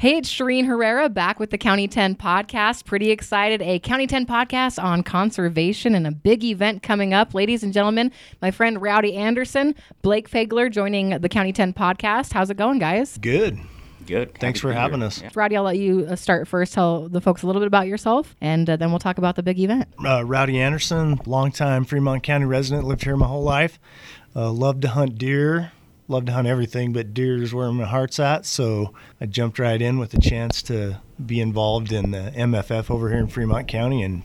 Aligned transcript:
Hey, 0.00 0.16
it's 0.16 0.32
Shireen 0.32 0.64
Herrera 0.64 1.10
back 1.10 1.38
with 1.38 1.50
the 1.50 1.58
County 1.58 1.86
10 1.86 2.14
podcast. 2.14 2.86
Pretty 2.86 3.10
excited. 3.10 3.60
A 3.60 3.78
County 3.80 4.06
10 4.06 4.24
podcast 4.24 4.82
on 4.82 5.02
conservation 5.02 5.94
and 5.94 6.06
a 6.06 6.10
big 6.10 6.42
event 6.42 6.82
coming 6.82 7.12
up. 7.12 7.34
Ladies 7.34 7.62
and 7.62 7.70
gentlemen, 7.70 8.10
my 8.40 8.50
friend 8.50 8.80
Rowdy 8.80 9.14
Anderson, 9.14 9.74
Blake 10.00 10.30
Fegler 10.30 10.72
joining 10.72 11.10
the 11.10 11.28
County 11.28 11.52
10 11.52 11.74
podcast. 11.74 12.32
How's 12.32 12.48
it 12.48 12.56
going, 12.56 12.78
guys? 12.78 13.18
Good. 13.18 13.58
Good. 14.06 14.32
Thanks 14.38 14.60
Happy 14.60 14.72
for 14.72 14.72
having 14.72 15.00
here. 15.00 15.06
us. 15.08 15.20
Yeah. 15.20 15.28
Rowdy, 15.34 15.58
I'll 15.58 15.64
let 15.64 15.76
you 15.76 16.06
uh, 16.08 16.16
start 16.16 16.48
first. 16.48 16.72
Tell 16.72 17.06
the 17.06 17.20
folks 17.20 17.42
a 17.42 17.46
little 17.46 17.60
bit 17.60 17.66
about 17.66 17.86
yourself, 17.86 18.34
and 18.40 18.70
uh, 18.70 18.76
then 18.76 18.88
we'll 18.88 19.00
talk 19.00 19.18
about 19.18 19.36
the 19.36 19.42
big 19.42 19.60
event. 19.60 19.86
Uh, 20.02 20.24
Rowdy 20.24 20.58
Anderson, 20.58 21.20
longtime 21.26 21.84
Fremont 21.84 22.22
County 22.22 22.46
resident, 22.46 22.86
lived 22.86 23.04
here 23.04 23.18
my 23.18 23.26
whole 23.26 23.42
life. 23.42 23.78
Uh, 24.34 24.50
loved 24.50 24.80
to 24.80 24.88
hunt 24.88 25.18
deer. 25.18 25.72
Love 26.10 26.24
to 26.24 26.32
hunt 26.32 26.48
everything, 26.48 26.92
but 26.92 27.14
deer 27.14 27.40
is 27.40 27.54
where 27.54 27.70
my 27.70 27.84
heart's 27.84 28.18
at. 28.18 28.44
So 28.44 28.92
I 29.20 29.26
jumped 29.26 29.60
right 29.60 29.80
in 29.80 30.00
with 30.00 30.12
a 30.12 30.20
chance 30.20 30.60
to 30.62 31.00
be 31.24 31.40
involved 31.40 31.92
in 31.92 32.10
the 32.10 32.32
MFF 32.34 32.90
over 32.90 33.08
here 33.10 33.20
in 33.20 33.28
Fremont 33.28 33.68
County. 33.68 34.02
And, 34.02 34.24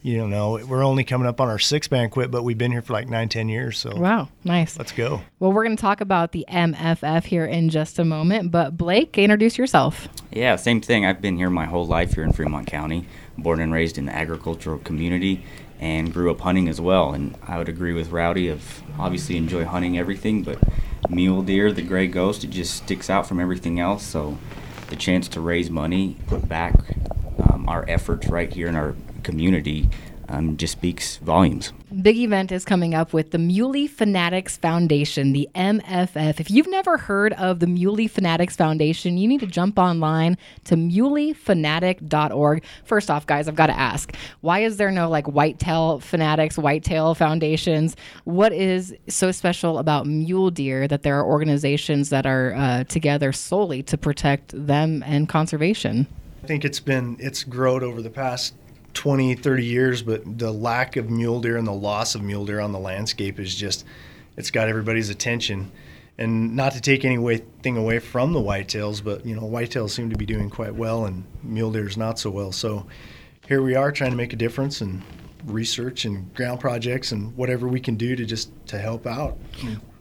you 0.00 0.26
know, 0.26 0.52
we're 0.66 0.82
only 0.82 1.04
coming 1.04 1.28
up 1.28 1.38
on 1.38 1.48
our 1.48 1.58
sixth 1.58 1.90
banquet, 1.90 2.30
but 2.30 2.44
we've 2.44 2.56
been 2.56 2.72
here 2.72 2.80
for 2.80 2.94
like 2.94 3.10
nine, 3.10 3.28
ten 3.28 3.50
years. 3.50 3.76
So 3.76 3.94
Wow, 3.94 4.30
nice. 4.42 4.78
let's 4.78 4.92
go. 4.92 5.20
Well, 5.38 5.52
we're 5.52 5.64
going 5.64 5.76
to 5.76 5.80
talk 5.80 6.00
about 6.00 6.32
the 6.32 6.46
MFF 6.48 7.24
here 7.24 7.44
in 7.44 7.68
just 7.68 7.98
a 7.98 8.06
moment, 8.06 8.50
but 8.50 8.78
Blake, 8.78 9.18
introduce 9.18 9.58
yourself. 9.58 10.08
Yeah, 10.32 10.56
same 10.56 10.80
thing. 10.80 11.04
I've 11.04 11.20
been 11.20 11.36
here 11.36 11.50
my 11.50 11.66
whole 11.66 11.86
life 11.86 12.14
here 12.14 12.24
in 12.24 12.32
Fremont 12.32 12.66
County, 12.68 13.06
born 13.36 13.60
and 13.60 13.70
raised 13.70 13.98
in 13.98 14.06
the 14.06 14.16
agricultural 14.16 14.78
community, 14.78 15.44
and 15.78 16.10
grew 16.10 16.30
up 16.30 16.40
hunting 16.40 16.68
as 16.70 16.80
well. 16.80 17.12
And 17.12 17.34
I 17.46 17.58
would 17.58 17.68
agree 17.68 17.92
with 17.92 18.12
Rowdy 18.12 18.48
of 18.48 18.82
obviously 18.98 19.36
enjoy 19.36 19.66
hunting 19.66 19.98
everything, 19.98 20.42
but 20.42 20.58
mule 21.08 21.42
deer, 21.42 21.72
the 21.72 21.82
gray 21.82 22.06
ghost, 22.06 22.44
it 22.44 22.50
just 22.50 22.74
sticks 22.74 23.08
out 23.08 23.26
from 23.26 23.40
everything 23.40 23.80
else. 23.80 24.04
So 24.04 24.38
the 24.88 24.96
chance 24.96 25.28
to 25.28 25.40
raise 25.40 25.70
money, 25.70 26.16
put 26.26 26.48
back 26.48 26.74
um, 27.42 27.68
our 27.68 27.84
efforts 27.88 28.28
right 28.28 28.52
here 28.52 28.68
in 28.68 28.76
our 28.76 28.94
community, 29.22 29.88
um, 30.28 30.56
just 30.56 30.72
speaks 30.72 31.16
volumes. 31.18 31.72
Big 32.02 32.18
event 32.18 32.52
is 32.52 32.64
coming 32.64 32.94
up 32.94 33.12
with 33.12 33.30
the 33.30 33.38
Muley 33.38 33.86
Fanatics 33.86 34.58
Foundation, 34.58 35.32
the 35.32 35.48
MFF. 35.54 36.38
If 36.38 36.50
you've 36.50 36.68
never 36.68 36.98
heard 36.98 37.32
of 37.34 37.60
the 37.60 37.66
Muley 37.66 38.08
Fanatics 38.08 38.54
Foundation, 38.54 39.16
you 39.16 39.26
need 39.26 39.40
to 39.40 39.46
jump 39.46 39.78
online 39.78 40.36
to 40.64 40.76
muleyfanatic.org. 40.76 42.62
First 42.84 43.10
off, 43.10 43.26
guys, 43.26 43.48
I've 43.48 43.54
got 43.54 43.68
to 43.68 43.78
ask, 43.78 44.14
why 44.42 44.60
is 44.60 44.76
there 44.76 44.90
no 44.90 45.08
like 45.08 45.26
whitetail 45.26 46.00
fanatics, 46.00 46.58
whitetail 46.58 47.14
foundations? 47.14 47.96
What 48.24 48.52
is 48.52 48.94
so 49.08 49.32
special 49.32 49.78
about 49.78 50.06
mule 50.06 50.50
deer 50.50 50.86
that 50.88 51.04
there 51.04 51.18
are 51.18 51.24
organizations 51.24 52.10
that 52.10 52.26
are 52.26 52.54
uh, 52.54 52.84
together 52.84 53.32
solely 53.32 53.82
to 53.84 53.96
protect 53.96 54.52
them 54.66 55.02
and 55.06 55.26
conservation? 55.28 56.06
I 56.42 56.46
think 56.46 56.64
it's 56.64 56.80
been, 56.80 57.16
it's 57.18 57.44
growed 57.44 57.82
over 57.82 58.02
the 58.02 58.10
past 58.10 58.54
20, 58.98 59.36
30 59.36 59.64
years, 59.64 60.02
but 60.02 60.38
the 60.38 60.50
lack 60.50 60.96
of 60.96 61.08
mule 61.08 61.40
deer 61.40 61.56
and 61.56 61.68
the 61.68 61.72
loss 61.72 62.16
of 62.16 62.22
mule 62.22 62.44
deer 62.44 62.58
on 62.58 62.72
the 62.72 62.80
landscape 62.80 63.38
is 63.38 63.54
just, 63.54 63.84
it's 64.36 64.50
got 64.50 64.68
everybody's 64.68 65.08
attention. 65.08 65.70
And 66.18 66.56
not 66.56 66.72
to 66.72 66.80
take 66.80 67.04
anything 67.04 67.76
away 67.76 67.98
from 68.00 68.32
the 68.32 68.40
whitetails, 68.40 69.04
but 69.04 69.24
you 69.24 69.36
know, 69.36 69.42
whitetails 69.42 69.90
seem 69.90 70.10
to 70.10 70.16
be 70.16 70.26
doing 70.26 70.50
quite 70.50 70.74
well 70.74 71.04
and 71.04 71.22
mule 71.44 71.70
deer's 71.70 71.96
not 71.96 72.18
so 72.18 72.28
well. 72.28 72.50
So 72.50 72.88
here 73.46 73.62
we 73.62 73.76
are 73.76 73.92
trying 73.92 74.10
to 74.10 74.16
make 74.16 74.32
a 74.32 74.36
difference 74.36 74.80
and 74.80 75.00
research 75.44 76.04
and 76.04 76.34
ground 76.34 76.58
projects 76.58 77.12
and 77.12 77.36
whatever 77.36 77.68
we 77.68 77.78
can 77.78 77.94
do 77.94 78.16
to 78.16 78.24
just 78.24 78.50
to 78.66 78.78
help 78.78 79.06
out 79.06 79.38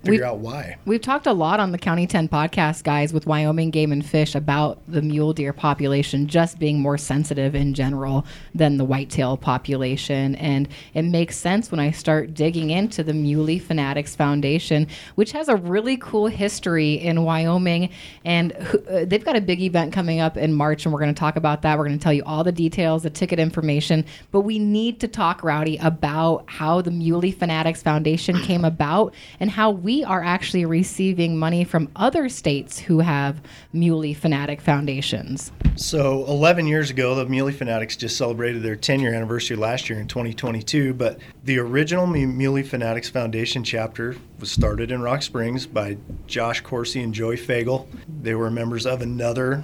figure 0.04 0.20
We- 0.22 0.24
out 0.24 0.40
why. 0.40 0.78
We've 0.86 1.02
talked 1.02 1.28
a 1.28 1.34
lot 1.34 1.60
on 1.60 1.72
the 1.72 1.78
County 1.78 2.08
10 2.08 2.28
podcast, 2.30 2.84
guys, 2.84 3.14
with 3.14 3.26
Wyoming 3.28 3.72
Game 3.72 3.92
and 3.92 4.06
Fish 4.06 4.36
about 4.36 4.80
the 4.88 5.02
mule 5.02 5.34
deer 5.34 5.54
population 5.54 6.28
just 6.28 6.60
being 6.60 6.80
more 6.80 6.98
sensitive 6.98 7.56
in 7.56 7.74
general 7.74 8.26
than 8.56 8.78
the 8.78 8.86
whitetail 8.86 9.38
population. 9.38 10.36
And 10.36 10.68
it 10.94 11.04
makes 11.04 11.38
sense 11.38 11.72
when 11.72 11.80
I 11.80 11.92
start 11.92 12.34
digging 12.34 12.70
into 12.70 13.04
the 13.04 13.14
Muley 13.14 13.60
Fanatics 13.60 14.16
Foundation, 14.16 14.88
which 15.16 15.32
has 15.32 15.48
a 15.50 15.56
really 15.56 15.98
cool 15.98 16.28
history 16.28 16.94
in 16.94 17.24
Wyoming. 17.24 17.90
And 18.26 18.54
uh, 18.54 19.06
they've 19.06 19.24
got 19.24 19.36
a 19.36 19.42
big 19.42 19.62
event 19.62 19.94
coming 19.94 20.20
up 20.20 20.38
in 20.38 20.54
March, 20.54 20.86
and 20.86 20.94
we're 20.94 21.00
going 21.00 21.14
to 21.14 21.20
talk 21.20 21.36
about 21.36 21.62
that. 21.62 21.78
We're 21.78 21.86
going 21.88 21.98
to 22.00 22.04
tell 22.04 22.14
you 22.14 22.24
all 22.26 22.44
the 22.44 22.52
details, 22.52 23.04
the 23.04 23.10
ticket 23.10 23.40
information. 23.40 24.06
But 24.32 24.42
we 24.42 24.60
need 24.60 25.00
to 25.02 25.08
talk, 25.08 25.44
Rowdy, 25.44 25.78
about 25.78 26.44
how 26.48 26.82
the 26.82 26.92
Muley 26.92 27.32
Fanatics 27.32 27.82
Foundation 27.82 28.38
came 28.42 28.66
about 28.66 29.14
and 29.40 29.50
how 29.50 29.72
we 29.72 29.87
are 30.04 30.24
actually 30.24 30.66
receiving 30.66 31.38
money 31.38 31.64
from 31.64 31.90
other 31.96 32.30
states 32.30 32.78
who 32.78 33.00
have 33.00 33.42
Muley 33.74 34.14
Fanatic 34.14 34.62
Foundations. 34.62 35.52
So 35.76 36.26
11 36.26 36.68
years 36.68 36.90
ago, 36.90 37.16
the 37.16 37.26
Muley 37.26 37.54
Fanatics 37.54 37.96
just 37.96 38.18
celebrated 38.18 38.64
their 38.64 38.76
10 38.76 39.00
year 39.00 39.14
anniversary 39.14 39.56
last 39.56 39.90
year 39.90 40.00
in 40.00 40.08
2022. 40.08 40.94
But 40.94 41.20
the 41.44 41.60
original 41.60 42.06
Muley 42.06 42.64
Fanatics 42.64 43.10
Foundation 43.10 43.64
chapter 43.64 44.16
was 44.40 44.52
started 44.52 44.92
in 44.92 45.02
Rock 45.02 45.22
Springs 45.22 45.66
by 45.66 45.98
Josh 46.26 46.62
Coursey 46.64 47.04
and 47.04 47.14
Joey 47.14 47.38
Faigl. 47.38 47.88
They 48.22 48.36
were 48.36 48.52
members 48.52 48.86
of 48.86 49.02
another 49.02 49.64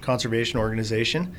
conservation 0.00 0.58
organization. 0.58 1.34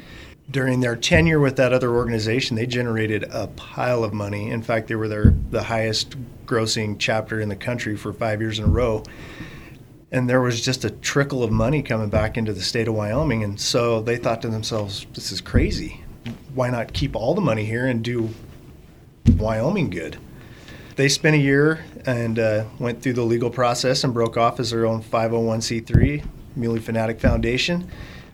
During 0.52 0.80
their 0.80 0.96
tenure 0.96 1.40
with 1.40 1.58
that 1.58 1.74
other 1.74 1.94
organization, 1.94 2.56
they 2.56 2.66
generated 2.66 3.24
a 3.32 3.48
pile 3.48 4.04
of 4.04 4.14
money. 4.14 4.50
In 4.50 4.64
fact, 4.64 4.88
they 4.88 4.96
were 4.96 5.08
their, 5.08 5.34
the 5.52 5.64
highest 5.64 6.16
grossing 6.46 6.96
chapter 6.98 7.40
in 7.40 7.50
the 7.50 7.56
country 7.56 7.96
for 7.96 8.12
five 8.12 8.42
years 8.42 8.58
in 8.58 8.66
a 8.66 8.68
row 8.68 9.04
and 10.12 10.30
there 10.30 10.42
was 10.42 10.62
just 10.62 10.84
a 10.86 10.90
trickle 10.90 11.44
of 11.44 11.52
money 11.52 11.84
coming 11.84 12.10
back 12.10 12.38
into 12.38 12.54
the 12.54 12.62
state 12.62 12.88
of 12.88 12.96
Wyoming. 12.96 13.44
And 13.44 13.60
so 13.60 14.02
they 14.02 14.18
thought 14.18 14.42
to 14.42 14.50
themselves, 14.50 15.06
this 15.14 15.32
is 15.32 15.40
crazy. 15.40 16.04
Why 16.54 16.70
not 16.70 16.94
keep 16.94 17.16
all 17.16 17.36
the 17.36 17.42
money 17.42 17.66
here 17.66 17.86
and 17.86 18.04
do 18.04 18.30
Wyoming 19.38 19.90
good? 19.90 20.18
They 20.96 21.10
spent 21.10 21.36
a 21.36 21.40
year 21.40 21.86
and 22.06 22.40
uh, 22.40 22.66
went 22.80 23.02
through 23.02 23.14
the 23.14 23.24
legal 23.24 23.50
process 23.50 24.04
and 24.04 24.14
broke 24.14 24.36
off 24.36 24.60
as 24.60 24.72
their 24.72 24.86
own 24.86 25.02
501c3, 25.02 26.26
Muley 26.56 26.80
Fanatic 26.80 27.20
Foundation. 27.20 27.90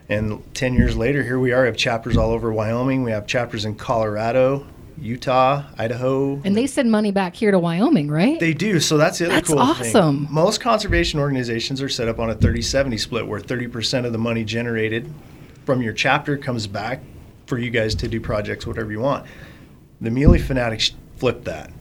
And 0.10 0.44
10 0.54 0.74
years 0.76 0.96
later, 0.96 1.24
here 1.24 1.40
we 1.40 1.52
are, 1.52 1.62
We 1.62 1.68
have 1.68 1.78
chapters 1.78 2.16
all 2.18 2.32
over 2.32 2.52
Wyoming. 2.52 3.04
We 3.04 3.12
have 3.12 3.26
chapters 3.26 3.66
in 3.66 3.76
Colorado, 3.76 4.66
Utah, 5.00 5.64
Idaho, 5.78 6.40
And 6.44 6.56
they 6.56 6.68
send 6.68 6.92
money 6.92 7.12
back 7.12 7.36
here 7.36 7.52
to 7.52 7.58
Wyoming, 7.60 8.10
right? 8.10 8.40
they 8.40 8.54
do. 8.54 8.80
So 8.80 8.98
that's 8.98 9.18
the 9.18 9.26
other 9.26 9.36
That's 9.36 9.50
cool 9.50 9.60
awesome. 9.60 10.26
thing. 10.26 10.34
Most 10.34 10.62
conservation 10.62 11.20
organizations 11.20 11.82
are 11.82 11.90
set 11.90 12.08
up 12.08 12.20
on 12.20 12.30
a 12.30 12.36
30 12.36 12.62
70 12.62 12.98
split 12.98 13.28
where 13.28 13.40
30% 13.40 14.06
of 14.06 14.12
the 14.12 14.18
money 14.20 14.44
generated 14.44 15.12
from 15.66 15.82
your 15.82 15.94
chapter 15.94 16.38
comes 16.38 16.68
back 16.68 17.02
for 17.48 17.58
you 17.58 17.72
guys 17.72 17.96
to 17.96 18.08
do 18.08 18.22
projects, 18.22 18.68
whatever 18.68 18.92
you 18.92 19.00
want. 19.00 19.26
The 20.02 20.12
Muley 20.12 20.40
Fanatics 20.40 20.92
flip 21.18 21.44
that. 21.46 21.72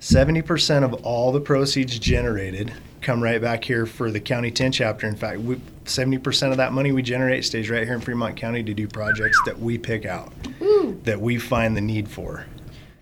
70% 0.00 0.82
of 0.84 0.94
all 1.04 1.32
the 1.32 1.40
proceeds 1.40 1.98
generated 1.98 2.72
come 3.00 3.22
right 3.22 3.40
back 3.40 3.64
here 3.64 3.86
for 3.86 4.10
the 4.10 4.20
County 4.20 4.50
10 4.50 4.72
chapter. 4.72 5.06
In 5.06 5.16
fact, 5.16 5.40
we, 5.40 5.56
70% 5.84 6.50
of 6.50 6.56
that 6.58 6.72
money 6.72 6.92
we 6.92 7.02
generate 7.02 7.44
stays 7.44 7.70
right 7.70 7.84
here 7.84 7.94
in 7.94 8.00
Fremont 8.00 8.36
County 8.36 8.62
to 8.62 8.74
do 8.74 8.86
projects 8.86 9.40
that 9.46 9.58
we 9.58 9.78
pick 9.78 10.04
out, 10.04 10.32
that 11.04 11.20
we 11.20 11.38
find 11.38 11.76
the 11.76 11.80
need 11.80 12.08
for. 12.08 12.44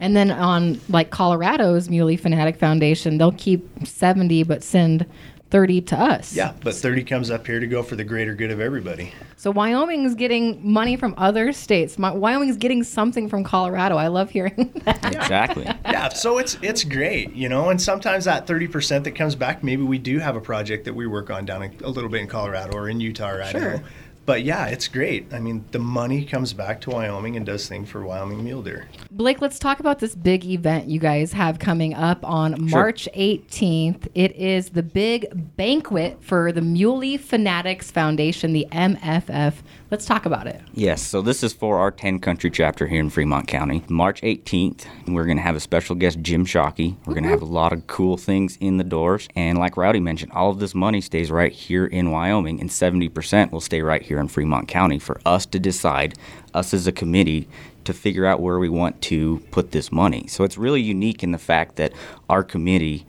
And 0.01 0.17
then 0.17 0.31
on 0.31 0.81
like 0.89 1.11
Colorado's 1.11 1.89
Muley 1.89 2.17
Fanatic 2.17 2.57
Foundation, 2.57 3.19
they'll 3.19 3.33
keep 3.33 3.69
70 3.85 4.45
but 4.45 4.63
send 4.63 5.05
30 5.51 5.81
to 5.83 5.99
us. 5.99 6.35
Yeah, 6.35 6.53
but 6.63 6.75
30 6.75 7.05
comes 7.05 7.31
up 7.31 7.47
here 7.47 7.59
to 7.59 7.67
go 7.67 7.83
for 7.83 7.97
the 7.97 8.05
greater 8.05 8.35
good 8.35 8.51
of 8.51 8.61
everybody. 8.61 9.13
So 9.37 9.51
Wyoming 9.51 10.05
is 10.05 10.15
getting 10.15 10.61
money 10.73 10.97
from 10.97 11.15
other 11.17 11.53
states. 11.53 11.99
My, 11.99 12.11
Wyoming 12.11 12.49
is 12.49 12.57
getting 12.57 12.83
something 12.83 13.29
from 13.29 13.45
Colorado. 13.45 13.97
I 13.97 14.09
love 14.09 14.31
hearing 14.31 14.73
that. 14.85 15.05
Exactly. 15.07 15.65
yeah, 15.65 16.09
so 16.11 16.39
it's 16.39 16.59
it's 16.61 16.85
great, 16.85 17.33
you 17.33 17.49
know. 17.49 17.71
And 17.71 17.81
sometimes 17.81 18.25
that 18.27 18.47
thirty 18.47 18.69
percent 18.69 19.05
that 19.05 19.13
comes 19.13 19.35
back, 19.35 19.65
maybe 19.65 19.83
we 19.83 19.99
do 19.99 20.19
have 20.19 20.37
a 20.37 20.41
project 20.41 20.85
that 20.85 20.95
we 20.95 21.07
work 21.07 21.31
on 21.31 21.47
down 21.47 21.63
in, 21.63 21.75
a 21.83 21.89
little 21.89 22.11
bit 22.11 22.21
in 22.21 22.27
Colorado 22.27 22.77
or 22.77 22.89
in 22.89 23.01
Utah 23.01 23.31
or 23.31 23.43
Idaho. 23.43 23.79
Sure. 23.79 23.85
But 24.29 24.45
yeah, 24.45 24.67
it's 24.67 24.89
great. 24.89 25.33
I 25.33 25.39
mean, 25.39 25.65
the 25.71 25.79
money 25.79 26.23
comes 26.23 26.53
back 26.53 26.83
to 26.83 26.91
Wyoming 26.91 27.39
and 27.39 27.47
does 27.47 27.67
things 27.67 27.89
for 27.89 28.05
Wyoming 28.05 28.45
mule 28.45 28.61
deer. 28.61 28.87
Blake, 29.11 29.41
let's 29.41 29.59
talk 29.59 29.81
about 29.81 30.01
this 30.01 30.15
big 30.15 30.45
event 30.45 30.87
you 30.87 31.01
guys 31.01 31.33
have 31.33 31.59
coming 31.59 31.95
up 31.95 32.23
on 32.27 32.55
March 32.71 33.09
18th. 33.17 34.07
It 34.15 34.37
is 34.37 34.69
the 34.69 34.83
big 34.83 35.57
banquet 35.57 36.23
for 36.23 36.53
the 36.53 36.61
Muley 36.61 37.17
Fanatics 37.17 37.91
Foundation, 37.91 38.53
the 38.53 38.67
MFF. 38.71 39.55
Let's 39.91 40.05
talk 40.05 40.27
about 40.27 40.47
it. 40.47 40.61
Yes, 40.75 41.01
so 41.01 41.23
this 41.23 41.43
is 41.43 41.55
for 41.55 41.79
our 41.79 41.91
10 41.91 42.19
country 42.19 42.51
chapter 42.51 42.87
here 42.87 43.01
in 43.01 43.09
Fremont 43.09 43.49
County. 43.49 43.83
March 43.89 44.21
18th, 44.21 44.85
we're 45.07 45.25
going 45.25 45.39
to 45.39 45.43
have 45.43 45.57
a 45.57 45.61
special 45.61 45.97
guest, 45.97 46.21
Jim 46.21 46.45
Shockey. 46.45 46.99
We're 47.07 47.15
going 47.15 47.25
to 47.25 47.31
have 47.31 47.41
a 47.41 47.47
lot 47.47 47.73
of 47.73 47.87
cool 47.87 48.19
things 48.19 48.59
in 48.61 48.77
the 48.77 48.85
doors. 48.85 49.27
And 49.35 49.57
like 49.57 49.79
Rowdy 49.79 50.01
mentioned, 50.01 50.33
all 50.33 50.51
of 50.51 50.59
this 50.59 50.75
money 50.75 51.01
stays 51.01 51.31
right 51.31 51.51
here 51.53 51.87
in 51.87 52.11
Wyoming, 52.11 52.61
and 52.61 52.69
70% 52.69 53.51
will 53.51 53.63
stay 53.63 53.81
right 53.81 54.03
here 54.03 54.18
in 54.21 54.29
Fremont 54.29 54.69
County 54.69 54.99
for 54.99 55.21
us 55.25 55.47
to 55.47 55.59
decide, 55.59 56.15
us 56.55 56.75
as 56.75 56.87
a 56.87 56.93
committee, 56.93 57.49
to 57.85 57.93
figure 57.93 58.27
out 58.27 58.41
where 58.41 58.59
we 58.59 58.69
want 58.69 59.01
to 59.03 59.39
put 59.51 59.73
this 59.73 59.91
money. 59.91 60.27
So 60.27 60.45
it's 60.45 60.59
really 60.59 60.83
unique 60.83 61.23
in 61.23 61.33
the 61.33 61.39
fact 61.39 61.77
that 61.77 61.93
our 62.29 62.43
committee 62.43 63.07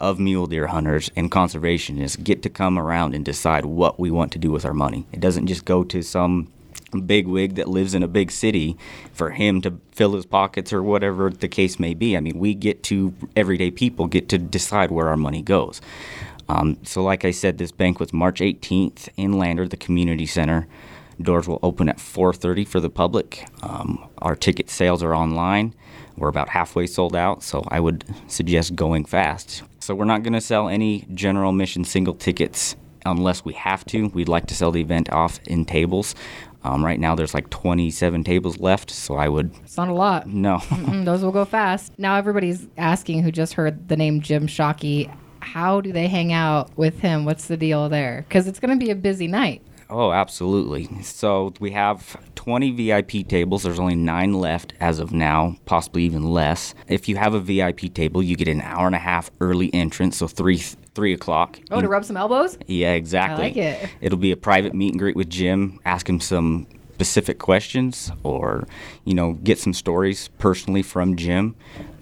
of 0.00 0.20
mule 0.20 0.46
deer 0.46 0.68
hunters 0.68 1.10
and 1.16 1.30
conservationists 1.30 2.22
get 2.22 2.42
to 2.42 2.50
come 2.50 2.78
around 2.78 3.14
and 3.14 3.24
decide 3.24 3.64
what 3.64 3.98
we 3.98 4.10
want 4.10 4.32
to 4.32 4.38
do 4.38 4.50
with 4.50 4.64
our 4.64 4.74
money. 4.74 5.06
It 5.12 5.20
doesn't 5.20 5.46
just 5.46 5.64
go 5.64 5.82
to 5.84 6.02
some 6.02 6.48
big 7.04 7.26
wig 7.26 7.56
that 7.56 7.68
lives 7.68 7.94
in 7.94 8.02
a 8.02 8.08
big 8.08 8.30
city 8.30 8.76
for 9.12 9.30
him 9.30 9.60
to 9.60 9.78
fill 9.92 10.14
his 10.14 10.24
pockets 10.24 10.72
or 10.72 10.82
whatever 10.82 11.30
the 11.30 11.48
case 11.48 11.78
may 11.78 11.94
be. 11.94 12.16
I 12.16 12.20
mean, 12.20 12.38
we 12.38 12.54
get 12.54 12.82
to 12.84 13.14
everyday 13.36 13.70
people 13.70 14.06
get 14.06 14.28
to 14.30 14.38
decide 14.38 14.90
where 14.90 15.08
our 15.08 15.16
money 15.16 15.42
goes. 15.42 15.80
Um, 16.48 16.78
so, 16.82 17.02
like 17.02 17.24
I 17.24 17.30
said, 17.30 17.58
this 17.58 17.72
banquet's 17.72 18.12
March 18.12 18.40
18th 18.40 19.08
in 19.16 19.38
Lander, 19.38 19.68
the 19.68 19.76
community 19.76 20.26
center. 20.26 20.66
Doors 21.20 21.48
will 21.48 21.58
open 21.62 21.88
at 21.88 21.98
4:30 21.98 22.66
for 22.66 22.80
the 22.80 22.88
public. 22.90 23.46
Um, 23.62 24.08
our 24.18 24.36
ticket 24.36 24.70
sales 24.70 25.02
are 25.02 25.14
online. 25.14 25.74
We're 26.16 26.28
about 26.28 26.48
halfway 26.48 26.86
sold 26.86 27.14
out, 27.14 27.42
so 27.42 27.64
I 27.68 27.80
would 27.80 28.04
suggest 28.28 28.74
going 28.74 29.04
fast. 29.04 29.62
So 29.80 29.94
we're 29.94 30.04
not 30.04 30.22
going 30.22 30.32
to 30.32 30.40
sell 30.40 30.68
any 30.68 31.06
general 31.14 31.52
mission 31.52 31.84
single 31.84 32.14
tickets 32.14 32.76
unless 33.04 33.44
we 33.44 33.52
have 33.54 33.84
to. 33.86 34.08
We'd 34.08 34.28
like 34.28 34.46
to 34.46 34.54
sell 34.54 34.70
the 34.70 34.80
event 34.80 35.10
off 35.12 35.40
in 35.46 35.64
tables. 35.64 36.14
Um, 36.64 36.84
right 36.84 36.98
now, 36.98 37.14
there's 37.14 37.34
like 37.34 37.50
27 37.50 38.24
tables 38.24 38.58
left, 38.58 38.90
so 38.90 39.14
I 39.16 39.28
would. 39.28 39.52
It's 39.62 39.76
not 39.76 39.88
a 39.88 39.94
lot. 39.94 40.26
No. 40.26 40.58
Those 41.04 41.22
will 41.22 41.32
go 41.32 41.44
fast. 41.44 41.92
Now 41.98 42.16
everybody's 42.16 42.66
asking 42.76 43.22
who 43.22 43.30
just 43.30 43.54
heard 43.54 43.88
the 43.88 43.96
name 43.96 44.20
Jim 44.20 44.46
Shockey. 44.46 45.12
How 45.52 45.80
do 45.80 45.92
they 45.92 46.08
hang 46.08 46.30
out 46.30 46.76
with 46.76 47.00
him? 47.00 47.24
What's 47.24 47.48
the 47.48 47.56
deal 47.56 47.88
there? 47.88 48.26
Because 48.28 48.46
it's 48.46 48.60
going 48.60 48.78
to 48.78 48.84
be 48.84 48.90
a 48.90 48.94
busy 48.94 49.26
night. 49.26 49.62
Oh, 49.88 50.12
absolutely. 50.12 51.02
So 51.02 51.54
we 51.58 51.70
have 51.70 52.18
20 52.34 52.72
VIP 52.72 53.26
tables. 53.26 53.62
There's 53.62 53.80
only 53.80 53.94
nine 53.94 54.34
left 54.34 54.74
as 54.78 54.98
of 54.98 55.12
now, 55.12 55.56
possibly 55.64 56.02
even 56.02 56.24
less. 56.24 56.74
If 56.86 57.08
you 57.08 57.16
have 57.16 57.32
a 57.32 57.40
VIP 57.40 57.94
table, 57.94 58.22
you 58.22 58.36
get 58.36 58.48
an 58.48 58.60
hour 58.60 58.86
and 58.86 58.94
a 58.94 58.98
half 58.98 59.30
early 59.40 59.72
entrance, 59.72 60.18
so 60.18 60.28
three 60.28 60.58
three 60.94 61.14
o'clock. 61.14 61.58
Oh, 61.70 61.80
to 61.80 61.88
rub 61.88 62.04
some 62.04 62.18
elbows? 62.18 62.58
Yeah, 62.66 62.92
exactly. 62.92 63.44
I 63.44 63.48
like 63.48 63.56
it. 63.56 63.90
It'll 64.02 64.18
be 64.18 64.32
a 64.32 64.36
private 64.36 64.74
meet 64.74 64.90
and 64.92 64.98
greet 64.98 65.16
with 65.16 65.30
Jim. 65.30 65.78
Ask 65.86 66.08
him 66.08 66.20
some 66.20 66.66
specific 66.92 67.38
questions, 67.38 68.10
or 68.24 68.66
you 69.04 69.14
know, 69.14 69.34
get 69.34 69.58
some 69.58 69.72
stories 69.72 70.28
personally 70.38 70.82
from 70.82 71.16
Jim. 71.16 71.54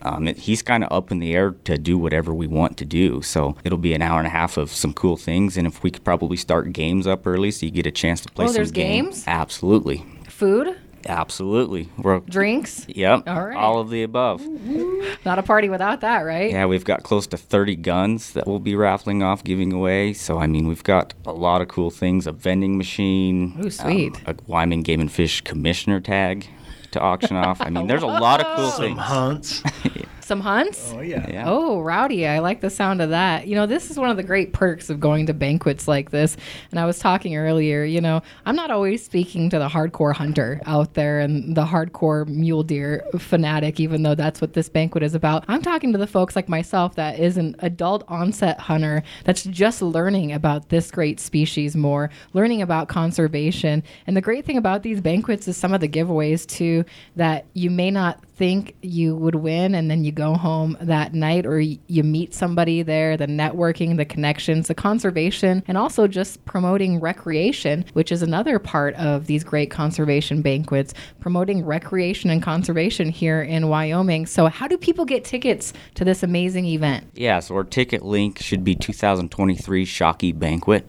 Um, 0.07 0.29
it, 0.29 0.37
he's 0.39 0.63
kind 0.63 0.85
of 0.85 0.93
up 0.93 1.11
in 1.11 1.19
the 1.19 1.35
air 1.35 1.51
to 1.65 1.77
do 1.77 1.99
whatever 1.99 2.33
we 2.33 2.47
want 2.47 2.77
to 2.79 2.85
do. 2.85 3.23
So 3.23 3.57
it'll 3.65 3.79
be 3.79 3.93
an 3.95 4.03
hour 4.03 4.19
and 4.19 4.27
a 4.27 4.31
half 4.31 4.57
of 4.57 4.71
some 4.71 4.93
cool 4.95 5.17
things, 5.17 5.57
and 5.57 5.67
if 5.67 5.83
we 5.83 5.91
could 5.91 6.05
probably 6.05 6.37
start 6.37 6.73
games 6.73 7.07
up 7.07 7.27
early, 7.27 7.51
so 7.51 7.67
you 7.67 7.73
get 7.73 7.87
a 7.87 7.91
chance 7.91 8.21
to 8.23 8.31
play 8.31 8.45
Oh, 8.45 8.49
some 8.49 8.55
there's 8.55 8.71
games. 8.71 9.17
games? 9.17 9.25
Absolutely, 9.27 10.05
Food? 10.29 10.77
absolutely. 11.09 11.89
We're 11.99 12.19
Drinks? 12.21 12.85
yep, 12.89 13.23
All 13.27 13.47
right. 13.47 13.57
all 13.57 13.79
of 13.81 13.91
the 13.91 14.03
above. 14.03 14.43
Not 15.25 15.39
a 15.39 15.43
party 15.43 15.69
without 15.69 16.01
that, 16.03 16.21
right? 16.23 16.51
Yeah, 16.51 16.67
we've 16.67 16.85
got 16.85 17.03
close 17.05 17.27
to 17.29 17.37
30 17.37 17.77
guns 17.77 18.33
that 18.33 18.47
we'll 18.47 18.59
be 18.59 18.75
raffling 18.75 19.23
off, 19.23 19.43
giving 19.45 19.73
away. 19.73 20.13
So, 20.13 20.39
I 20.39 20.47
mean, 20.47 20.67
we've 20.69 20.83
got 20.85 21.15
a 21.25 21.33
lot 21.33 21.63
of 21.63 21.69
cool 21.69 21.91
things 21.91 22.27
a 22.27 22.33
vending 22.33 22.77
machine. 22.77 23.57
Ooh, 23.65 23.71
sweet. 23.71 24.17
um, 24.27 24.35
a 24.39 24.51
Wyoming 24.51 24.83
Game 24.83 25.01
and 25.01 25.11
Fish 25.11 25.41
commissioner 25.43 26.01
tag 26.01 26.47
to 26.93 27.01
auction 27.01 27.37
off. 27.37 27.61
I 27.61 27.71
mean, 27.71 27.87
there's 27.87 28.03
a 28.03 28.07
lot 28.07 28.41
of 28.41 28.57
cool 28.57 28.71
Some 28.71 28.85
things. 28.85 28.99
hunts. 29.01 29.63
Some 30.27 30.41
hunts? 30.41 30.93
Oh 30.93 31.03
yeah. 31.03 31.25
Yeah. 31.31 31.45
Oh, 31.47 31.81
rowdy. 31.81 32.27
I 32.27 32.41
like 32.41 32.61
the 32.61 32.69
sound 32.69 33.01
of 33.01 33.11
that. 33.11 33.47
You 33.47 33.55
know, 33.55 33.67
this 33.67 33.93
is 33.93 33.97
one 33.97 34.11
of 34.11 34.17
the 34.17 34.25
great 34.25 34.53
perks 34.53 34.91
of 34.91 34.99
going 34.99 35.27
to 35.27 35.33
banquets 35.33 35.87
like 35.87 36.11
this. 36.11 36.37
And 36.73 36.81
I 36.81 36.85
was 36.85 36.99
talking 36.99 37.37
earlier, 37.37 37.85
you 37.85 38.01
know, 38.01 38.21
I'm 38.45 38.57
not 38.57 38.73
always 38.73 39.05
speaking 39.05 39.49
to 39.51 39.61
the 39.61 39.69
hardcore 39.69 40.13
hunter 40.13 40.61
out 40.67 40.95
there 40.95 41.21
and 41.21 41.57
the 41.57 41.65
hardcore 41.65 42.27
mule 42.27 42.65
deer 42.65 43.05
fanatic, 43.17 43.79
even 43.79 44.03
though 44.03 44.17
that's 44.17 44.41
what 44.41 44.55
this 44.55 44.69
banquet 44.69 45.05
is 45.05 45.15
about. 45.15 45.45
I'm 45.47 45.63
talking 45.63 45.93
to 45.93 45.99
the 45.99 46.09
folks 46.09 46.35
like 46.35 46.49
myself 46.49 46.97
that 46.97 47.21
is 47.21 47.37
an 47.37 47.55
adult 47.61 48.03
onset 48.09 48.59
hunter 48.59 49.05
that's 49.23 49.45
just 49.45 49.81
learning 49.81 50.33
about 50.33 50.71
this 50.71 50.91
great 50.91 51.21
species 51.21 51.77
more, 51.77 52.11
learning 52.33 52.63
about 52.63 52.89
conservation. 52.89 53.81
And 54.09 54.17
the 54.17 54.21
great 54.21 54.45
thing 54.45 54.57
about 54.57 54.83
these 54.83 55.01
banquets 55.01 55.47
is 55.47 55.57
some 55.57 55.73
of 55.73 55.81
the 55.81 55.89
giveaways, 55.89 56.49
too, 56.49 56.85
that 57.15 57.47
you 57.55 57.71
may 57.71 57.93
not 57.93 58.25
think 58.37 58.75
you 58.83 59.17
would 59.17 59.35
win 59.37 59.75
and 59.75 59.91
then 59.91 60.05
you 60.05 60.13
go 60.17 60.35
home 60.35 60.77
that 60.81 61.15
night 61.15 61.47
or 61.47 61.61
you 61.61 62.03
meet 62.03 62.35
somebody 62.35 62.83
there 62.83 63.17
the 63.17 63.27
networking 63.27 63.97
the 63.97 64.05
connections 64.05 64.67
the 64.67 64.75
conservation 64.75 65.63
and 65.69 65.79
also 65.79 66.09
just 66.09 66.45
promoting 66.45 66.99
recreation 66.99 67.85
which 67.93 68.11
is 68.11 68.23
another 68.23 68.59
part 68.59 68.95
of 68.97 69.27
these 69.27 69.45
great 69.45 69.71
conservation 69.71 70.43
banquets 70.43 70.93
promoting 71.21 71.65
recreation 71.65 72.31
and 72.31 72.43
conservation 72.43 73.11
here 73.11 73.43
in 73.43 73.69
Wyoming 73.69 74.27
so 74.27 74.47
how 74.47 74.67
do 74.67 74.77
people 74.77 75.05
get 75.05 75.25
tickets 75.25 75.73
to 75.95 76.05
this 76.05 76.25
amazing 76.25 76.67
event 76.67 77.07
Yeah, 77.15 77.41
so 77.41 77.55
our 77.55 77.65
ticket 77.65 78.03
link 78.05 78.39
should 78.39 78.65
be 78.65 78.75
2023 78.75 79.85
Shockey 79.85 80.37
Banquet. 80.39 80.87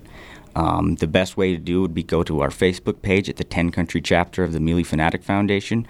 Um, 0.56 0.96
the 0.96 1.08
best 1.08 1.38
way 1.38 1.52
to 1.52 1.58
do 1.58 1.82
would 1.82 1.94
be 1.94 2.04
go 2.04 2.24
to 2.24 2.42
our 2.42 2.50
Facebook 2.50 3.02
page 3.02 3.30
at 3.30 3.36
the 3.36 3.44
10 3.44 3.72
Country 3.72 4.02
chapter 4.02 4.44
of 4.44 4.54
the 4.54 4.60
Muley 4.60 4.84
Fanatic 4.84 5.24
Foundation. 5.24 5.86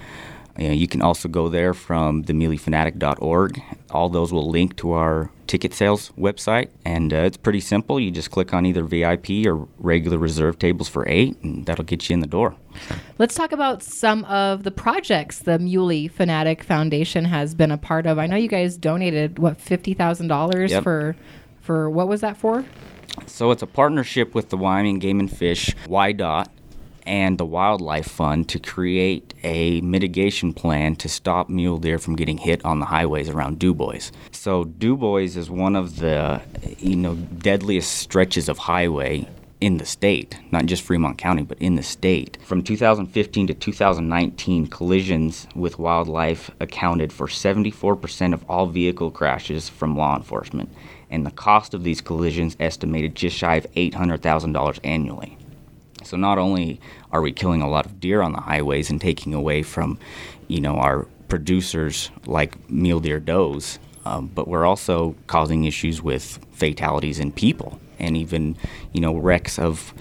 Uh, 0.59 0.63
you 0.65 0.87
can 0.87 1.01
also 1.01 1.29
go 1.29 1.49
there 1.49 1.73
from 1.73 2.23
themuleyfanatic.org. 2.23 3.61
All 3.91 4.09
those 4.09 4.33
will 4.33 4.49
link 4.49 4.75
to 4.77 4.91
our 4.93 5.29
ticket 5.45 5.73
sales 5.73 6.11
website, 6.17 6.69
and 6.83 7.13
uh, 7.13 7.17
it's 7.17 7.37
pretty 7.37 7.59
simple. 7.61 7.99
You 7.99 8.11
just 8.11 8.31
click 8.31 8.53
on 8.53 8.65
either 8.65 8.83
VIP 8.83 9.45
or 9.45 9.67
regular 9.77 10.17
reserve 10.17 10.59
tables 10.59 10.89
for 10.89 11.07
eight, 11.07 11.37
and 11.43 11.65
that'll 11.65 11.85
get 11.85 12.09
you 12.09 12.13
in 12.15 12.19
the 12.19 12.27
door. 12.27 12.55
Let's 13.17 13.35
talk 13.35 13.51
about 13.51 13.81
some 13.83 14.25
of 14.25 14.63
the 14.63 14.71
projects 14.71 15.39
the 15.39 15.57
Muley 15.59 16.07
Fanatic 16.07 16.63
Foundation 16.63 17.25
has 17.25 17.55
been 17.55 17.71
a 17.71 17.77
part 17.77 18.05
of. 18.05 18.17
I 18.19 18.27
know 18.27 18.35
you 18.35 18.49
guys 18.49 18.77
donated 18.77 19.39
what 19.39 19.59
fifty 19.61 19.93
thousand 19.93 20.27
dollars 20.27 20.71
Yep. 20.71 20.83
for 20.83 21.15
for 21.61 21.89
what 21.89 22.07
was 22.07 22.21
that 22.21 22.35
for? 22.37 22.65
So 23.25 23.49
it's 23.51 23.63
a 23.63 23.67
partnership 23.67 24.35
with 24.35 24.49
the 24.49 24.57
Wyoming 24.57 24.99
Game 24.99 25.19
and 25.19 25.31
Fish, 25.31 25.75
WYDOT, 25.87 26.47
and 27.07 27.37
the 27.37 27.45
Wildlife 27.45 28.07
Fund 28.07 28.49
to 28.49 28.59
create 28.59 29.33
a 29.43 29.81
mitigation 29.81 30.53
plan 30.53 30.95
to 30.97 31.09
stop 31.09 31.49
mule 31.49 31.77
deer 31.77 31.97
from 31.97 32.15
getting 32.15 32.37
hit 32.37 32.63
on 32.63 32.79
the 32.79 32.85
highways 32.85 33.29
around 33.29 33.57
Dubois. 33.57 34.11
So 34.31 34.65
Dubois 34.65 35.35
is 35.35 35.49
one 35.49 35.75
of 35.75 35.97
the 35.97 36.41
you 36.77 36.95
know 36.95 37.15
deadliest 37.15 37.91
stretches 37.93 38.49
of 38.49 38.57
highway 38.57 39.27
in 39.59 39.77
the 39.77 39.85
state, 39.85 40.37
not 40.51 40.65
just 40.67 40.83
Fremont 40.83 41.17
County, 41.17 41.41
but 41.41 41.57
in 41.57 41.75
the 41.75 41.83
state. 41.83 42.37
From 42.43 42.61
2015 42.61 43.47
to 43.47 43.53
2019, 43.53 44.67
collisions 44.67 45.47
with 45.55 45.79
wildlife 45.79 46.51
accounted 46.59 47.11
for 47.11 47.27
74% 47.27 48.33
of 48.33 48.45
all 48.47 48.67
vehicle 48.67 49.09
crashes 49.09 49.67
from 49.67 49.97
law 49.97 50.15
enforcement, 50.15 50.69
and 51.09 51.25
the 51.25 51.31
cost 51.31 51.73
of 51.73 51.83
these 51.83 52.01
collisions 52.01 52.55
estimated 52.59 53.15
just 53.15 53.35
shy 53.35 53.55
of 53.55 53.71
$800,000 53.73 54.79
annually. 54.83 55.37
So 56.03 56.17
not 56.17 56.37
only 56.37 56.79
are 57.11 57.21
we 57.21 57.31
killing 57.31 57.61
a 57.61 57.69
lot 57.69 57.85
of 57.85 57.99
deer 57.99 58.21
on 58.21 58.33
the 58.33 58.41
highways 58.41 58.89
and 58.89 58.99
taking 59.01 59.33
away 59.33 59.63
from, 59.63 59.97
you 60.47 60.61
know, 60.61 60.75
our 60.77 61.07
producers 61.27 62.09
like 62.25 62.69
mule 62.69 62.99
deer 62.99 63.19
does, 63.19 63.79
um, 64.05 64.27
but 64.33 64.47
we're 64.47 64.65
also 64.65 65.15
causing 65.27 65.65
issues 65.65 66.01
with 66.01 66.39
fatalities 66.51 67.19
in 67.19 67.31
people 67.31 67.79
and 67.99 68.15
even, 68.15 68.55
you 68.93 69.01
know, 69.01 69.15
wrecks 69.15 69.59
of, 69.59 69.93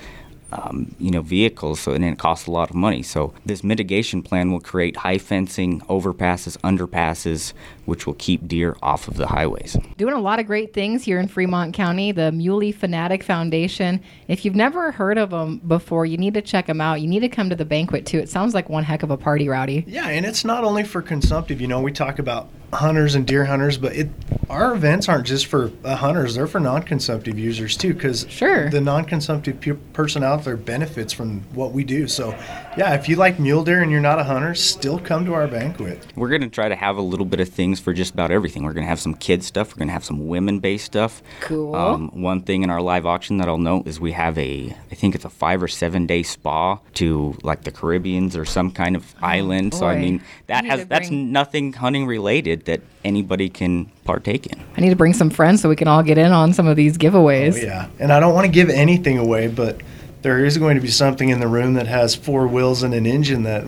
um, 0.52 0.94
you 0.98 1.10
know, 1.10 1.22
vehicles. 1.22 1.80
So 1.80 1.92
and 1.92 2.04
it 2.04 2.18
costs 2.18 2.46
a 2.46 2.50
lot 2.50 2.70
of 2.70 2.76
money. 2.76 3.02
So 3.02 3.32
this 3.44 3.64
mitigation 3.64 4.22
plan 4.22 4.52
will 4.52 4.60
create 4.60 4.96
high 4.96 5.18
fencing, 5.18 5.80
overpasses, 5.82 6.56
underpasses, 6.58 7.52
which 7.84 8.06
will 8.06 8.14
keep 8.14 8.46
deer 8.46 8.76
off 8.82 9.08
of 9.08 9.16
the 9.16 9.26
highways. 9.26 9.76
doing 9.96 10.14
a 10.14 10.20
lot 10.20 10.38
of 10.38 10.46
great 10.46 10.72
things 10.72 11.04
here 11.04 11.18
in 11.18 11.28
Fremont 11.28 11.74
County, 11.74 12.12
the 12.12 12.32
Muley 12.32 12.72
Fanatic 12.72 13.22
Foundation. 13.22 14.00
If 14.28 14.44
you've 14.44 14.54
never 14.54 14.92
heard 14.92 15.18
of 15.18 15.30
them 15.30 15.58
before, 15.58 16.06
you 16.06 16.16
need 16.16 16.34
to 16.34 16.42
check 16.42 16.66
them 16.66 16.80
out. 16.80 17.00
You 17.00 17.08
need 17.08 17.20
to 17.20 17.28
come 17.28 17.50
to 17.50 17.56
the 17.56 17.64
banquet 17.64 18.06
too. 18.06 18.18
It 18.18 18.28
sounds 18.28 18.54
like 18.54 18.68
one 18.68 18.84
heck 18.84 19.02
of 19.02 19.10
a 19.10 19.16
party, 19.16 19.48
Rowdy. 19.48 19.84
Yeah, 19.86 20.08
and 20.08 20.24
it's 20.24 20.44
not 20.44 20.64
only 20.64 20.84
for 20.84 21.02
consumptive. 21.02 21.60
You 21.60 21.68
know, 21.68 21.80
we 21.80 21.92
talk 21.92 22.18
about 22.18 22.48
hunters 22.72 23.14
and 23.14 23.26
deer 23.26 23.44
hunters, 23.44 23.78
but 23.78 23.94
it 23.96 24.08
our 24.48 24.74
events 24.74 25.08
aren't 25.08 25.26
just 25.26 25.46
for 25.46 25.72
uh, 25.84 25.96
hunters; 25.96 26.34
they're 26.36 26.46
for 26.46 26.60
non-consumptive 26.60 27.38
users 27.38 27.76
too. 27.76 27.92
Because 27.94 28.26
Sure. 28.28 28.70
the 28.70 28.80
non-consumptive 28.80 29.60
pu- 29.60 29.74
person 29.92 30.22
out 30.22 30.44
there 30.44 30.56
benefits 30.56 31.12
from 31.12 31.40
what 31.54 31.72
we 31.72 31.82
do. 31.84 32.06
So, 32.06 32.30
yeah, 32.76 32.94
if 32.94 33.08
you 33.08 33.16
like 33.16 33.38
mule 33.40 33.64
deer 33.64 33.82
and 33.82 33.90
you're 33.90 34.00
not 34.00 34.18
a 34.20 34.24
hunter, 34.24 34.54
still 34.54 34.98
come 34.98 35.24
to 35.26 35.34
our 35.34 35.48
banquet. 35.48 36.06
We're 36.14 36.28
going 36.28 36.42
to 36.42 36.48
try 36.48 36.68
to 36.68 36.76
have 36.76 36.96
a 36.96 37.02
little 37.02 37.26
bit 37.26 37.40
of 37.40 37.48
things 37.48 37.80
for 37.80 37.92
just 37.92 38.12
about 38.14 38.30
everything. 38.30 38.62
We're 38.62 38.72
going 38.72 38.84
to 38.84 38.88
have 38.88 39.00
some 39.00 39.14
kid 39.14 39.42
stuff. 39.42 39.70
We're 39.74 39.78
going 39.78 39.88
to 39.88 39.92
have 39.94 40.04
some 40.04 40.28
women 40.28 40.60
based 40.60 40.84
stuff. 40.86 41.22
Cool. 41.40 41.74
Um, 41.74 42.08
one 42.22 42.42
thing 42.42 42.62
in 42.62 42.70
our 42.70 42.80
live 42.80 43.06
auction 43.06 43.38
that 43.38 43.48
I'll 43.48 43.58
note 43.58 43.86
is 43.88 43.98
we 43.98 44.12
have 44.12 44.36
a, 44.38 44.76
I 44.90 44.94
think 44.94 45.14
it's 45.14 45.24
a 45.24 45.30
five 45.30 45.62
or 45.62 45.68
seven 45.68 46.06
day 46.06 46.22
spa 46.22 46.78
to 46.94 47.36
like 47.42 47.64
the 47.64 47.72
Caribbeans 47.72 48.36
or 48.36 48.44
some 48.44 48.70
kind 48.70 48.94
of 48.96 49.14
island. 49.20 49.74
So, 49.74 49.86
I 49.86 49.98
mean, 49.98 50.22
that 50.46 50.64
has, 50.64 50.86
that's 50.86 51.08
bring- 51.08 51.32
nothing 51.32 51.72
hunting 51.72 52.06
related 52.06 52.64
that 52.66 52.80
anybody 53.04 53.48
can 53.48 53.86
partake 54.04 54.46
in. 54.46 54.60
I 54.76 54.80
need 54.80 54.90
to 54.90 54.96
bring 54.96 55.14
some 55.14 55.30
friends 55.30 55.62
so 55.62 55.68
we 55.68 55.76
can 55.76 55.88
all 55.88 56.02
get 56.02 56.18
in 56.18 56.30
on 56.32 56.52
some 56.52 56.66
of 56.66 56.76
these 56.76 56.96
giveaways. 56.98 57.54
Oh, 57.54 57.66
yeah, 57.66 57.88
and 57.98 58.12
I 58.12 58.20
don't 58.20 58.34
want 58.34 58.44
to 58.46 58.52
give 58.52 58.68
anything 58.68 59.18
away, 59.18 59.48
but 59.48 59.80
there 60.22 60.44
is 60.44 60.58
going 60.58 60.74
to 60.74 60.80
be 60.80 60.88
something 60.88 61.28
in 61.28 61.40
the 61.40 61.48
room 61.48 61.74
that 61.74 61.86
has 61.86 62.14
four 62.14 62.46
wheels 62.46 62.82
and 62.82 62.92
an 62.94 63.06
engine 63.06 63.44
that 63.44 63.64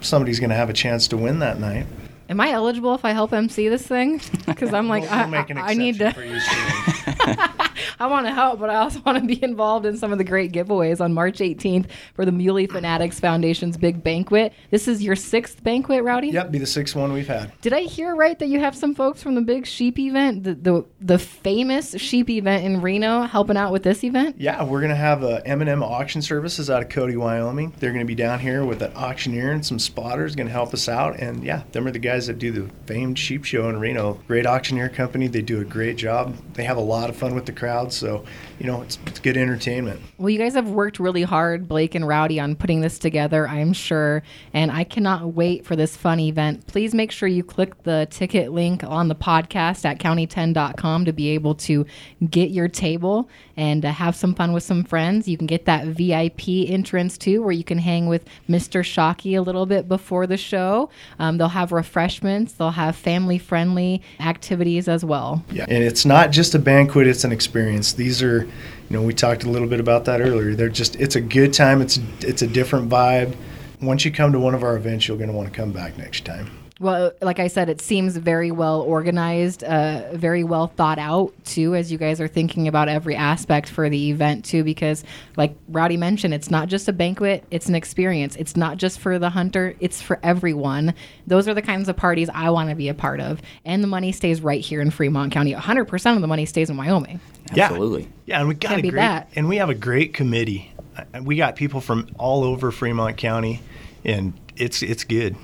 somebody's 0.00 0.38
going 0.40 0.50
to 0.50 0.56
have 0.56 0.70
a 0.70 0.74
chance 0.74 1.08
to 1.08 1.16
win 1.16 1.40
that 1.40 1.58
night. 1.58 1.86
Am 2.28 2.40
I 2.40 2.50
eligible 2.50 2.94
if 2.94 3.04
I 3.04 3.12
help 3.12 3.32
MC 3.32 3.68
this 3.68 3.86
thing? 3.86 4.20
Because 4.46 4.72
I'm 4.74 4.88
like, 4.88 5.02
We'll, 5.04 5.12
I, 5.12 5.20
we'll 5.22 5.28
make 5.28 5.50
an 5.50 5.58
I, 5.58 5.68
I 5.68 5.74
need 5.74 6.00
exception 6.00 6.40
to. 6.40 7.48
for 7.78 7.82
you. 7.82 7.88
Shereen. 7.88 7.96
I 8.00 8.06
want 8.06 8.26
to 8.26 8.32
help, 8.32 8.60
but 8.60 8.70
I 8.70 8.76
also 8.76 9.00
want 9.06 9.18
to 9.18 9.24
be 9.26 9.42
involved 9.42 9.86
in 9.86 9.96
some 9.96 10.12
of 10.12 10.18
the 10.18 10.24
great 10.24 10.52
giveaways 10.52 11.00
on 11.00 11.12
March 11.14 11.38
18th 11.38 11.86
for 12.14 12.24
the 12.24 12.32
Muley 12.32 12.66
Fanatics 12.66 13.20
Foundation's 13.20 13.76
big 13.76 14.02
banquet. 14.02 14.52
This 14.70 14.88
is 14.88 15.02
your 15.02 15.16
sixth 15.16 15.62
banquet, 15.62 16.02
Rowdy. 16.02 16.28
yep, 16.28 16.50
be 16.50 16.58
the 16.58 16.66
sixth 16.66 16.94
one 16.96 17.12
we've 17.12 17.26
had. 17.28 17.52
Did 17.60 17.72
I 17.72 17.82
hear 17.82 18.14
right 18.14 18.38
that 18.38 18.48
you 18.48 18.60
have 18.60 18.74
some 18.76 18.94
folks 18.94 19.22
from 19.22 19.34
the 19.34 19.40
big 19.40 19.66
sheep 19.66 19.98
event, 19.98 20.44
the 20.44 20.54
the, 20.54 20.84
the 21.00 21.18
famous 21.18 21.92
sheep 21.98 22.28
event 22.30 22.64
in 22.64 22.80
Reno, 22.80 23.22
helping 23.22 23.56
out 23.56 23.72
with 23.72 23.82
this 23.82 24.04
event? 24.04 24.36
Yeah, 24.38 24.62
we're 24.64 24.80
gonna 24.80 24.94
have 24.96 25.22
a 25.22 25.46
M&M 25.46 25.82
auction 25.82 26.22
services 26.22 26.70
out 26.70 26.82
of 26.82 26.88
Cody, 26.88 27.16
Wyoming. 27.16 27.72
They're 27.78 27.92
gonna 27.92 28.04
be 28.04 28.14
down 28.14 28.38
here 28.40 28.64
with 28.64 28.82
an 28.82 28.92
auctioneer 28.94 29.52
and 29.52 29.64
some 29.64 29.78
spotters, 29.78 30.34
gonna 30.34 30.50
help 30.50 30.74
us 30.74 30.88
out. 30.88 31.18
And 31.18 31.42
yeah, 31.44 31.62
them 31.72 31.86
are 31.86 31.90
the 31.90 31.98
guys 31.98 32.26
that 32.26 32.38
do 32.38 32.50
the 32.50 32.68
famed 32.86 33.18
sheep 33.18 33.44
show 33.44 33.68
in 33.68 33.78
Reno. 33.78 34.14
Great 34.26 34.46
auctioneer 34.46 34.88
company. 34.88 35.26
They 35.28 35.42
do 35.42 35.60
a 35.60 35.64
great 35.64 35.96
job. 35.96 36.36
They 36.54 36.64
have 36.64 36.76
a 36.76 36.80
lot 36.82 37.10
of 37.10 37.16
fun 37.16 37.34
with 37.34 37.46
the 37.46 37.52
crowd. 37.52 37.67
So 37.92 38.24
you 38.58 38.66
know, 38.66 38.82
it's, 38.82 38.98
it's 39.06 39.20
good 39.20 39.36
entertainment. 39.36 40.00
Well, 40.18 40.30
you 40.30 40.38
guys 40.38 40.54
have 40.54 40.68
worked 40.68 40.98
really 40.98 41.22
hard, 41.22 41.68
Blake 41.68 41.94
and 41.94 42.06
Rowdy, 42.06 42.40
on 42.40 42.56
putting 42.56 42.80
this 42.80 42.98
together, 42.98 43.46
I'm 43.46 43.72
sure. 43.72 44.22
And 44.52 44.72
I 44.72 44.84
cannot 44.84 45.34
wait 45.34 45.64
for 45.64 45.76
this 45.76 45.96
fun 45.96 46.18
event. 46.18 46.66
Please 46.66 46.92
make 46.94 47.12
sure 47.12 47.28
you 47.28 47.44
click 47.44 47.82
the 47.84 48.08
ticket 48.10 48.52
link 48.52 48.82
on 48.82 49.08
the 49.08 49.14
podcast 49.14 49.84
at 49.84 50.00
county10.com 50.00 51.04
to 51.04 51.12
be 51.12 51.28
able 51.30 51.54
to 51.54 51.86
get 52.28 52.50
your 52.50 52.68
table 52.68 53.28
and 53.56 53.84
uh, 53.84 53.92
have 53.92 54.16
some 54.16 54.34
fun 54.34 54.52
with 54.52 54.64
some 54.64 54.82
friends. 54.82 55.28
You 55.28 55.36
can 55.36 55.46
get 55.46 55.66
that 55.66 55.86
VIP 55.86 56.48
entrance 56.68 57.16
too, 57.16 57.42
where 57.42 57.52
you 57.52 57.64
can 57.64 57.78
hang 57.78 58.08
with 58.08 58.24
Mr. 58.48 58.82
Shockey 58.82 59.38
a 59.38 59.40
little 59.40 59.66
bit 59.66 59.88
before 59.88 60.26
the 60.26 60.36
show. 60.36 60.90
Um, 61.20 61.38
they'll 61.38 61.48
have 61.48 61.70
refreshments, 61.70 62.54
they'll 62.54 62.70
have 62.70 62.96
family 62.96 63.38
friendly 63.38 64.02
activities 64.18 64.88
as 64.88 65.04
well. 65.04 65.44
Yeah, 65.52 65.66
and 65.68 65.84
it's 65.84 66.04
not 66.04 66.30
just 66.32 66.54
a 66.56 66.58
banquet; 66.58 67.06
it's 67.06 67.22
an 67.22 67.30
experience. 67.30 67.57
These 67.66 68.22
are, 68.22 68.44
you 68.44 68.50
know, 68.90 69.02
we 69.02 69.14
talked 69.14 69.44
a 69.44 69.50
little 69.50 69.68
bit 69.68 69.80
about 69.80 70.04
that 70.06 70.20
earlier. 70.20 70.54
They're 70.54 70.68
just, 70.68 70.96
it's 70.96 71.16
a 71.16 71.20
good 71.20 71.52
time. 71.52 71.80
It's 71.80 71.98
it's 72.20 72.42
a 72.42 72.46
different 72.46 72.88
vibe. 72.88 73.36
Once 73.80 74.04
you 74.04 74.10
come 74.10 74.32
to 74.32 74.40
one 74.40 74.54
of 74.54 74.62
our 74.62 74.76
events, 74.76 75.06
you're 75.06 75.16
going 75.16 75.30
to 75.30 75.36
want 75.36 75.48
to 75.48 75.54
come 75.54 75.72
back 75.72 75.96
next 75.96 76.24
time. 76.24 76.57
Well, 76.80 77.10
like 77.20 77.40
I 77.40 77.48
said, 77.48 77.68
it 77.68 77.80
seems 77.80 78.16
very 78.16 78.52
well 78.52 78.82
organized, 78.82 79.64
uh, 79.64 80.12
very 80.12 80.44
well 80.44 80.68
thought 80.68 81.00
out 81.00 81.32
too, 81.44 81.74
as 81.74 81.90
you 81.90 81.98
guys 81.98 82.20
are 82.20 82.28
thinking 82.28 82.68
about 82.68 82.88
every 82.88 83.16
aspect 83.16 83.68
for 83.68 83.88
the 83.90 84.10
event 84.10 84.44
too. 84.44 84.62
Because, 84.62 85.02
like 85.36 85.56
Rowdy 85.68 85.96
mentioned, 85.96 86.34
it's 86.34 86.52
not 86.52 86.68
just 86.68 86.86
a 86.86 86.92
banquet; 86.92 87.42
it's 87.50 87.68
an 87.68 87.74
experience. 87.74 88.36
It's 88.36 88.56
not 88.56 88.76
just 88.76 89.00
for 89.00 89.18
the 89.18 89.30
hunter; 89.30 89.74
it's 89.80 90.00
for 90.00 90.20
everyone. 90.22 90.94
Those 91.26 91.48
are 91.48 91.54
the 91.54 91.62
kinds 91.62 91.88
of 91.88 91.96
parties 91.96 92.30
I 92.32 92.50
want 92.50 92.70
to 92.70 92.76
be 92.76 92.88
a 92.88 92.94
part 92.94 93.18
of, 93.18 93.42
and 93.64 93.82
the 93.82 93.88
money 93.88 94.12
stays 94.12 94.40
right 94.40 94.60
here 94.60 94.80
in 94.80 94.92
Fremont 94.92 95.32
County. 95.32 95.52
100 95.54 95.86
percent 95.86 96.14
of 96.16 96.20
the 96.20 96.28
money 96.28 96.46
stays 96.46 96.70
in 96.70 96.76
Wyoming. 96.76 97.18
Absolutely. 97.56 98.02
Yeah, 98.02 98.08
yeah, 98.26 98.38
and 98.40 98.48
we 98.48 98.54
got 98.54 98.68
Can't 98.68 98.84
a 98.84 98.90
great, 98.90 99.00
that. 99.00 99.28
and 99.34 99.48
we 99.48 99.56
have 99.56 99.68
a 99.68 99.74
great 99.74 100.14
committee. 100.14 100.72
Uh, 100.96 101.22
We 101.24 101.34
got 101.34 101.56
people 101.56 101.80
from 101.80 102.08
all 102.18 102.44
over 102.44 102.70
Fremont 102.70 103.16
County, 103.16 103.62
and 104.04 104.32
it's 104.56 104.80
it's 104.80 105.02
good. 105.02 105.34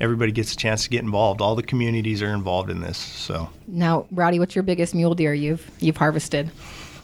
Everybody 0.00 0.32
gets 0.32 0.52
a 0.52 0.56
chance 0.56 0.84
to 0.84 0.90
get 0.90 1.02
involved. 1.02 1.40
All 1.40 1.54
the 1.54 1.62
communities 1.62 2.22
are 2.22 2.32
involved 2.34 2.68
in 2.70 2.80
this. 2.80 2.98
So 2.98 3.48
Now, 3.66 4.06
Rowdy, 4.10 4.38
what's 4.38 4.54
your 4.54 4.64
biggest 4.64 4.94
mule 4.94 5.14
deer 5.14 5.34
you've 5.34 5.70
you've 5.80 5.96
harvested? 5.96 6.50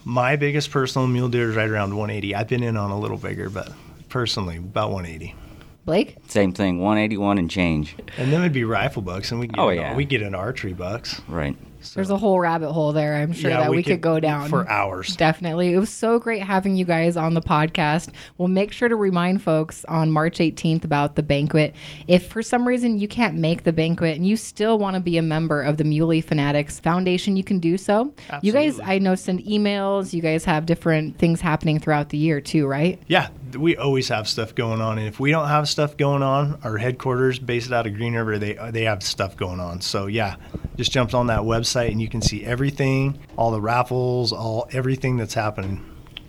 my 0.05 0.35
biggest 0.37 0.71
personal 0.71 1.07
mule 1.07 1.29
deer 1.29 1.51
is 1.51 1.57
right 1.57 1.69
around 1.69 1.91
180. 1.95 2.35
I've 2.35 2.49
been 2.49 2.63
in 2.63 2.77
on 2.77 2.91
a 2.91 2.99
little 2.99 3.19
bigger, 3.19 3.51
but 3.51 3.71
personally 4.09 4.57
about 4.57 4.91
180. 4.91 5.35
Blake? 5.85 6.17
Same 6.29 6.53
thing, 6.53 6.79
181 6.79 7.39
and 7.39 7.51
change. 7.51 7.97
And 8.17 8.33
then 8.33 8.41
it'd 8.41 8.53
be 8.53 8.65
rifle 8.65 9.03
bucks, 9.03 9.31
and 9.31 9.41
we 9.41 9.47
get 9.49 9.59
Oh, 9.59 9.69
an- 9.71 9.77
yeah. 9.77 9.97
we 9.97 10.05
get 10.05 10.23
an 10.23 10.35
archery 10.35 10.73
bucks. 10.73 11.21
Right. 11.29 11.57
So, 11.83 11.93
There's 11.95 12.11
a 12.11 12.19
whole 12.19 12.39
rabbit 12.39 12.73
hole 12.73 12.93
there. 12.93 13.15
I'm 13.17 13.33
sure 13.33 13.49
yeah, 13.51 13.61
that 13.61 13.71
we, 13.71 13.83
could, 13.83 14.03
go 14.03 14.21
down 14.21 14.51
for 14.51 14.69
hours. 14.69 15.17
Definitely. 15.17 15.73
It 15.73 15.79
was 15.79 15.89
so 15.89 16.19
great 16.19 16.43
having 16.43 16.77
you 16.77 16.85
guys 16.85 17.17
on 17.17 17.33
the 17.33 17.41
podcast. 17.41 18.11
We'll 18.37 18.49
make 18.49 18.71
sure 18.71 18.91
to 18.91 18.97
remind 18.97 19.43
folks 19.43 19.83
on 19.87 20.11
March 20.11 20.41
18th 20.41 20.85
about 20.85 21.17
the 21.17 21.23
banquet. 21.23 21.75
If 22.07 22.27
for 22.29 22.43
some 22.43 22.69
reason 22.69 22.99
you 22.99 23.09
can't 23.09 23.35
make 23.37 23.63
the 23.65 23.73
banquet 23.73 24.15
and 24.17 24.27
you 24.27 24.37
still 24.37 24.79
want 24.79 24.93
to 24.97 25.01
be 25.01 25.17
a 25.17 25.23
member 25.23 25.63
of 25.63 25.79
the 25.79 25.85
Muley 25.85 26.21
Fanatics 26.21 26.79
Foundation, 26.81 27.35
you 27.39 27.45
can 27.45 27.61
do 27.61 27.79
so. 27.79 28.13
You 28.43 28.53
guys, 28.53 28.79
I 28.79 28.99
know, 28.99 29.15
send 29.15 29.41
emails. 29.47 30.13
You 30.13 30.21
guys 30.21 30.45
have 30.45 30.67
different 30.67 31.17
things 31.17 31.41
happening 31.41 31.79
throughout 31.79 32.11
the 32.11 32.19
year 32.19 32.43
too, 32.43 32.67
right? 32.67 33.01
Yeah, 33.09 33.29
th- 33.29 33.33
we 33.57 33.77
always 33.77 34.09
have 34.09 34.29
stuff 34.29 34.55
going 34.55 34.81
on, 34.81 34.99
and 34.99 35.07
if 35.07 35.21
we 35.21 35.31
don't 35.31 35.49
have 35.49 35.69
stuff 35.69 35.97
going 35.97 36.23
on, 36.23 36.59
our 36.63 36.79
headquarters 36.79 37.39
based 37.39 37.73
out 37.73 37.87
of 37.87 37.95
Green 37.95 38.15
River, 38.15 38.39
they 38.39 38.55
they 38.71 38.85
have 38.85 39.03
stuff 39.03 39.37
going 39.37 39.61
on. 39.61 39.81
So 39.81 40.07
yeah, 40.07 40.37
just 40.77 40.93
jump 40.93 41.15
on 41.15 41.27
that 41.29 41.41
website 41.41 41.91
and 41.91 42.01
you 42.01 42.09
can 42.09 42.23
see 42.23 42.45
everything, 42.45 43.19
all 43.37 43.51
the 43.51 43.61
raffles, 43.61 44.33
all 44.33 44.69
everything 44.73 45.17
that's 45.17 45.35
happening 45.35 45.85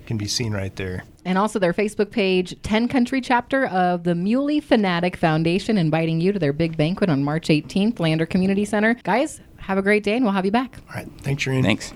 can 0.05 0.17
be 0.17 0.27
seen 0.27 0.51
right 0.51 0.75
there. 0.75 1.03
And 1.23 1.37
also 1.37 1.59
their 1.59 1.73
Facebook 1.73 2.11
page, 2.11 2.55
10 2.63 2.87
country 2.87 3.21
chapter 3.21 3.67
of 3.67 4.03
the 4.03 4.15
Muley 4.15 4.59
Fanatic 4.59 5.15
Foundation, 5.15 5.77
inviting 5.77 6.19
you 6.19 6.31
to 6.31 6.39
their 6.39 6.51
big 6.51 6.75
banquet 6.75 7.09
on 7.09 7.23
March 7.23 7.47
18th, 7.47 7.99
Lander 7.99 8.25
Community 8.25 8.65
Center. 8.65 8.95
Guys, 9.03 9.39
have 9.57 9.77
a 9.77 9.81
great 9.81 10.03
day 10.03 10.15
and 10.15 10.25
we'll 10.25 10.33
have 10.33 10.45
you 10.45 10.51
back. 10.51 10.77
All 10.89 10.95
right, 10.95 11.07
thanks, 11.21 11.43
Shereen. 11.43 11.63
Thanks. 11.63 11.93